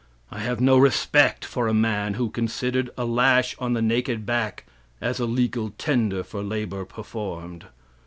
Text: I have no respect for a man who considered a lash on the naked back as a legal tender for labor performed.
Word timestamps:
I 0.31 0.39
have 0.39 0.59
no 0.59 0.79
respect 0.79 1.45
for 1.45 1.67
a 1.67 1.75
man 1.75 2.15
who 2.15 2.31
considered 2.31 2.89
a 2.97 3.05
lash 3.05 3.55
on 3.59 3.73
the 3.73 3.83
naked 3.83 4.25
back 4.25 4.65
as 4.99 5.19
a 5.19 5.27
legal 5.27 5.73
tender 5.77 6.23
for 6.23 6.41
labor 6.41 6.85
performed. 6.85 7.67